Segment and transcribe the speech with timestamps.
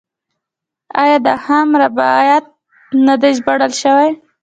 [1.01, 2.45] آیا د خیام رباعیات
[3.05, 4.09] نه دي ژباړل شوي؟